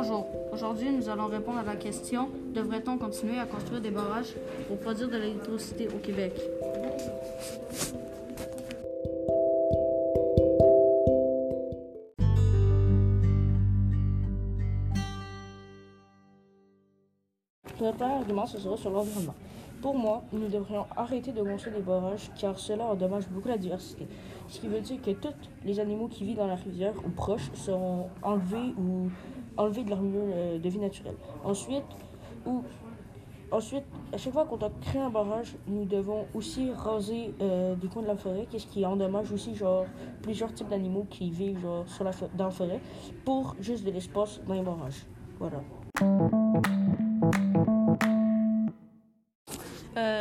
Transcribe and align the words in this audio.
Bonjour. 0.00 0.28
Aujourd'hui, 0.52 0.90
nous 0.90 1.08
allons 1.08 1.26
répondre 1.26 1.58
à 1.58 1.64
la 1.64 1.74
question 1.74 2.28
devrait-on 2.54 2.98
continuer 2.98 3.36
à 3.36 3.46
construire 3.46 3.80
des 3.80 3.90
barrages 3.90 4.32
pour 4.68 4.78
produire 4.78 5.08
de 5.08 5.16
l'électricité 5.16 5.88
au 5.88 5.98
Québec? 5.98 6.34
Premier 17.76 18.02
argument, 18.02 18.46
sera 18.46 18.76
sur 18.76 18.90
l'environnement. 18.90 19.34
Pour 19.80 19.96
moi, 19.96 20.22
nous 20.32 20.48
devrions 20.48 20.86
arrêter 20.96 21.30
de 21.30 21.40
construire 21.40 21.76
des 21.76 21.82
barrages 21.82 22.30
car 22.38 22.58
cela 22.58 22.84
endommage 22.86 23.28
beaucoup 23.28 23.48
la 23.48 23.58
diversité. 23.58 24.08
Ce 24.48 24.58
qui 24.60 24.66
veut 24.66 24.80
dire 24.80 25.00
que 25.00 25.12
tous 25.12 25.34
les 25.64 25.78
animaux 25.78 26.08
qui 26.08 26.24
vivent 26.24 26.38
dans 26.38 26.48
la 26.48 26.56
rivière 26.56 26.94
ou 27.06 27.10
proches 27.10 27.50
seront 27.54 28.08
enlevés 28.22 28.74
ou 28.76 29.08
enlevés 29.56 29.84
de 29.84 29.90
leur 29.90 30.00
milieu 30.00 30.20
euh, 30.20 30.58
de 30.58 30.68
vie 30.68 30.78
naturel. 30.78 31.14
Ensuite, 31.44 31.84
ou, 32.44 32.64
ensuite 33.52 33.84
à 34.12 34.16
chaque 34.16 34.32
fois 34.32 34.46
qu'on 34.46 34.56
doit 34.56 34.72
créer 34.80 35.00
un 35.00 35.10
barrage, 35.10 35.54
nous 35.68 35.84
devons 35.84 36.26
aussi 36.34 36.72
raser 36.72 37.34
euh, 37.40 37.76
des 37.76 37.86
coins 37.86 38.02
de 38.02 38.08
la 38.08 38.16
forêt, 38.16 38.46
qu'est-ce 38.50 38.66
qui 38.66 38.84
endommage 38.84 39.30
aussi 39.30 39.54
genre 39.54 39.84
plusieurs 40.22 40.52
types 40.52 40.68
d'animaux 40.68 41.06
qui 41.08 41.30
vivent 41.30 41.60
genre, 41.60 41.86
sur 41.88 42.02
la, 42.02 42.10
dans 42.36 42.46
la 42.46 42.50
forêt 42.50 42.80
pour 43.24 43.54
juste 43.60 43.84
de 43.84 43.92
l'espace 43.92 44.40
dans 44.46 44.54
les 44.54 44.62
barrages. 44.62 45.06
Voilà. 45.38 45.62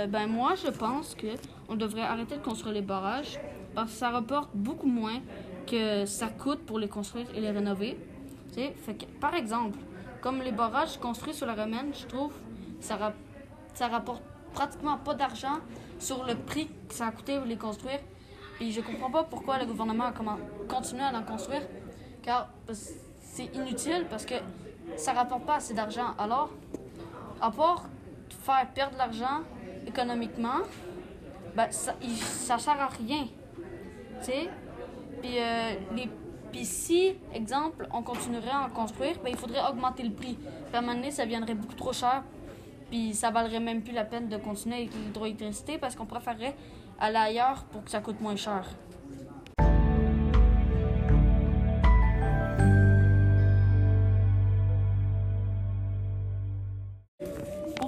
Euh, 0.08 0.09
ben 0.09 0.27
moi, 0.27 0.55
je 0.55 0.69
pense 0.69 1.16
que 1.16 1.27
on 1.69 1.75
devrait 1.75 2.02
arrêter 2.02 2.38
de 2.38 2.41
construire 2.41 2.73
les 2.73 2.81
barrages 2.81 3.39
parce 3.75 3.91
que 3.91 3.97
ça 3.97 4.09
rapporte 4.09 4.50
beaucoup 4.53 4.88
moins 4.88 5.19
que 5.66 6.05
ça 6.05 6.27
coûte 6.27 6.66
pour 6.66 6.80
les 6.80 6.88
construire 6.88 7.27
et 7.36 7.41
les 7.41 7.52
rénover. 7.52 7.97
Fait 8.55 8.95
que, 8.95 9.05
par 9.19 9.35
exemple, 9.35 9.78
comme 10.22 10.41
les 10.41 10.52
barrages 10.52 10.97
construits 10.97 11.33
sur 11.33 11.45
la 11.45 11.53
Romaine, 11.53 11.91
je 11.94 12.08
trouve 12.08 12.33
ça, 12.80 13.13
ça 13.73 13.88
rapporte 13.88 14.23
pratiquement 14.53 14.97
pas 14.97 15.13
d'argent 15.13 15.59
sur 16.00 16.25
le 16.25 16.33
prix 16.33 16.67
que 16.89 16.95
ça 16.95 17.08
a 17.08 17.11
coûté 17.11 17.39
les 17.45 17.58
construire. 17.58 18.00
Puis 18.55 18.72
je 18.72 18.81
comprends 18.81 19.11
pas 19.11 19.23
pourquoi 19.23 19.59
le 19.59 19.67
gouvernement 19.67 20.05
a 20.05 20.13
continué 20.67 21.03
à 21.03 21.16
en 21.16 21.22
construire, 21.22 21.61
car 22.23 22.50
c'est 23.19 23.55
inutile 23.55 24.08
parce 24.09 24.25
que 24.25 24.35
ça 24.95 25.13
rapporte 25.13 25.45
pas 25.45 25.58
assez 25.58 25.75
d'argent. 25.75 26.16
Alors, 26.17 26.50
à 27.39 27.52
part 27.52 27.85
faire 28.30 28.67
perdre 28.73 28.94
de 28.94 28.97
l'argent 28.97 29.44
économiquement, 29.88 30.60
ben, 31.56 31.72
ça, 31.72 31.96
il- 32.02 32.16
ça 32.18 32.58
sert 32.58 32.80
à 32.80 32.88
rien. 32.88 33.26
Tu 34.20 34.26
sais? 34.26 34.50
Puis, 35.22 35.40
euh, 35.40 35.72
les, 35.96 36.10
puis 36.52 36.66
si, 36.66 37.16
exemple, 37.34 37.88
on 37.94 38.04
continuerait 38.04 38.52
à 38.52 38.62
en 38.66 38.70
construire, 38.70 39.16
ben, 39.24 39.30
il 39.30 39.38
faudrait 39.38 39.62
augmenter 39.70 40.04
le 40.04 40.12
prix. 40.14 40.36
Puis 40.38 40.76
à 40.76 40.80
un 40.80 40.84
ça 41.12 41.26
viendrait 41.26 41.56
beaucoup 41.56 41.76
trop 41.76 41.94
cher. 41.94 42.24
Puis 42.90 43.14
ça 43.14 43.32
valerait 43.32 43.60
même 43.60 43.82
plus 43.82 43.94
la 43.94 44.06
peine 44.06 44.30
de 44.30 44.38
continuer 44.38 44.76
avec 44.78 44.94
l'hydroélectricité 44.94 45.78
parce 45.78 45.96
qu'on 45.96 46.06
préférerait 46.06 46.56
aller 47.00 47.18
ailleurs 47.18 47.66
pour 47.66 47.84
que 47.84 47.90
ça 47.92 48.00
coûte 48.00 48.22
moins 48.22 48.36
cher. 48.36 48.66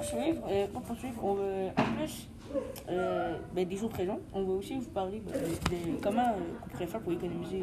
Euh, 0.02 0.66
pour 0.72 0.82
poursuivre, 0.82 1.22
on 1.22 1.34
veut, 1.34 1.68
en 1.76 1.96
plus 1.96 2.28
euh, 2.88 3.36
ben, 3.54 3.68
des 3.68 3.82
autres 3.84 3.96
raisons, 3.96 4.18
on 4.32 4.42
va 4.44 4.52
aussi 4.54 4.76
vous 4.76 4.90
parler 4.90 5.20
de, 5.20 6.02
comment 6.02 6.22
euh, 6.22 6.56
on 6.64 6.68
pourrait 6.70 6.86
faire 6.86 7.00
pour 7.00 7.12
économiser 7.12 7.60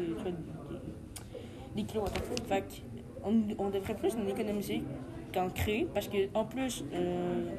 des, 1.74 1.82
des 1.82 1.98
on, 3.24 3.34
on 3.58 3.70
devrait 3.70 3.94
plus 3.94 4.14
en 4.14 4.26
économiser 4.28 4.82
qu'en 5.34 5.50
créer 5.50 5.88
parce 5.92 6.06
que 6.08 6.28
en 6.34 6.44
plus 6.44 6.84
euh, 6.94 7.50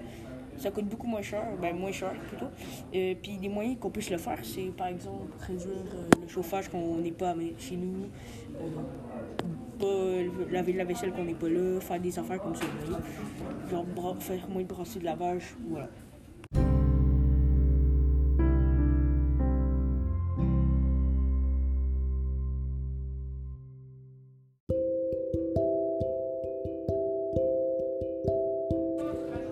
ça 0.60 0.72
coûte 0.72 0.86
beaucoup 0.86 1.08
moins 1.08 1.22
cher, 1.22 1.44
ben 1.62 1.76
moins 1.76 1.92
cher 1.92 2.14
plutôt. 2.28 2.48
Euh, 2.94 3.16
Puis 3.22 3.38
des 3.38 3.50
moyens 3.50 3.78
qu'on 3.80 3.90
puisse 3.90 4.10
le 4.10 4.18
faire, 4.18 4.40
c'est 4.44 4.72
par 4.78 4.88
exemple 4.88 5.32
réduire 5.48 5.72
euh, 5.96 6.10
le 6.22 6.28
chauffage 6.28 6.70
qu'on 6.70 6.98
n'est 6.98 7.12
pas 7.12 7.34
chez 7.58 7.78
nous, 7.78 8.08
euh, 8.62 10.28
pas 10.48 10.52
laver 10.52 10.74
la 10.74 10.84
vaisselle 10.84 11.12
qu'on 11.12 11.24
n'est 11.24 11.34
pas 11.34 11.50
là, 11.50 11.80
faire 11.80 12.00
des 12.00 12.18
affaires 12.20 12.42
comme 12.42 12.56
ça. 12.56 12.66
Genre 13.72 13.86
faire 14.20 14.50
moins 14.50 14.62
de 14.64 14.68
brasser 14.68 15.00
de 15.00 15.06
lavage, 15.06 15.56
voilà. 15.70 15.90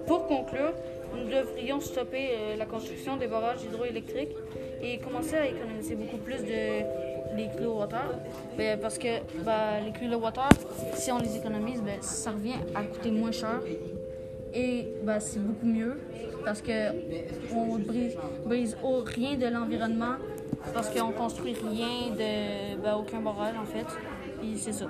Pour 0.07 0.25
conclure, 0.25 0.73
nous 1.17 1.29
devrions 1.29 1.79
stopper 1.79 2.29
euh, 2.31 2.55
la 2.55 2.65
construction 2.65 3.17
des 3.17 3.27
barrages 3.27 3.63
hydroélectriques 3.63 4.35
et 4.81 4.97
commencer 4.99 5.35
à 5.35 5.47
économiser 5.47 5.95
beaucoup 5.95 6.17
plus 6.17 6.41
de 6.43 6.83
les 7.35 7.49
kilowattheures. 7.55 8.19
Ben, 8.57 8.79
parce 8.79 8.97
que 8.97 9.19
ben, 9.43 9.85
les 9.85 9.91
kilowattheures, 9.91 10.49
si 10.93 11.11
on 11.11 11.19
les 11.19 11.35
économise, 11.35 11.81
ben, 11.81 12.01
ça 12.01 12.31
revient 12.31 12.59
à 12.75 12.83
coûter 12.83 13.11
moins 13.11 13.31
cher. 13.31 13.61
Et 14.53 14.87
ben, 15.03 15.19
c'est 15.19 15.39
beaucoup 15.39 15.65
mieux 15.65 15.99
parce 16.45 16.61
que 16.61 16.91
on 17.53 17.77
brise, 17.77 18.17
brise 18.45 18.77
rien 19.15 19.35
de 19.35 19.47
l'environnement 19.47 20.15
parce 20.73 20.89
qu'on 20.89 21.11
construit 21.11 21.53
rien 21.53 22.11
de 22.11 22.81
ben, 22.81 22.95
aucun 22.95 23.19
barrage 23.19 23.55
en 23.57 23.65
fait. 23.65 23.85
Puis 24.39 24.57
c'est 24.57 24.73
ça. 24.73 24.87